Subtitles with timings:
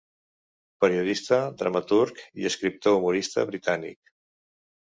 [0.85, 4.15] Periodista, dramaturg i escriptor humorista britànic.